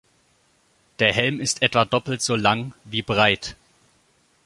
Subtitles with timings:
[0.97, 3.55] Der Helm ist etwa doppelt so lang wie breit.